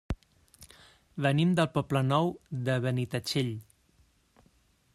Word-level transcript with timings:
Venim 1.25 1.51
del 1.59 1.69
Poble 1.75 2.01
Nou 2.07 2.31
de 2.69 2.79
Benitatxell. 2.87 3.53